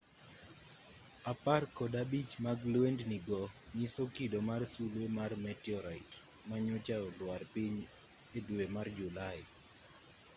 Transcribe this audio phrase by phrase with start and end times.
[1.31, 3.41] apar kod abich mag lwendni go
[3.75, 6.15] nyiso kido mar sulwe mar meteorite
[6.49, 7.77] manyocha olwar piny
[8.37, 9.41] e dwe mar julai